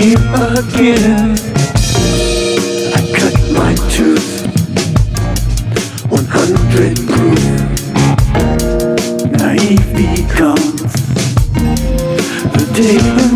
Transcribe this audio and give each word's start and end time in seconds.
again. 0.00 1.36
I 2.94 3.02
cut 3.18 3.34
my 3.52 3.74
tooth, 3.90 4.46
100 6.08 6.96
proof. 7.08 7.42
Naive 9.32 9.88
becomes 9.96 10.92
the 12.52 12.64
day 12.74 13.27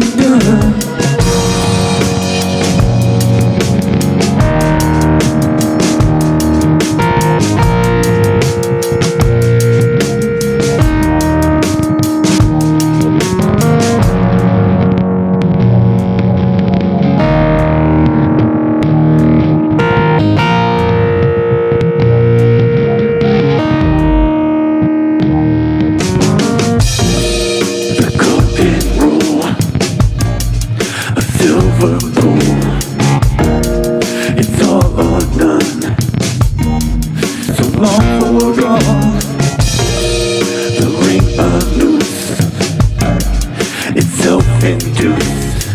self-induced. 44.72 45.66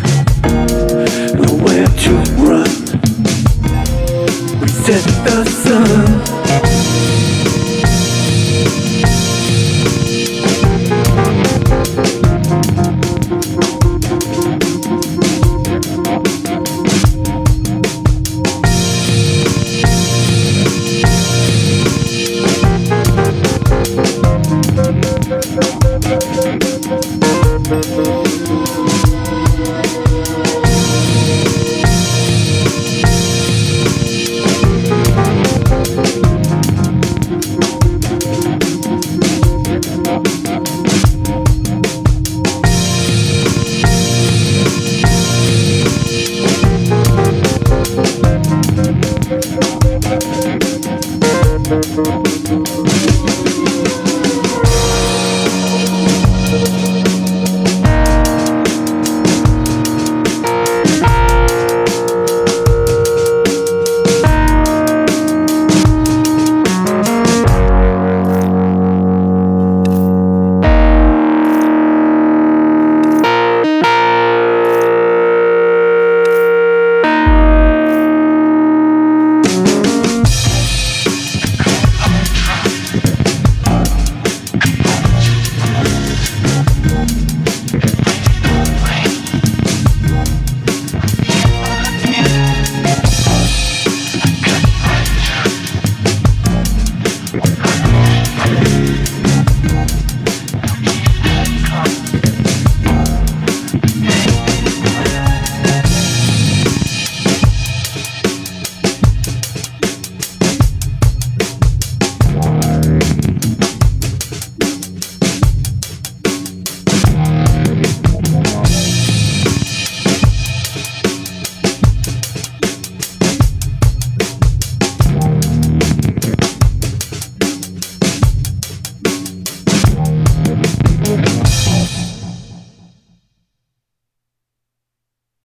Nowhere 1.35 1.85
to 1.85 2.11
run. 2.41 2.69
We 4.61 4.67
set 4.67 5.03
the 5.25 5.36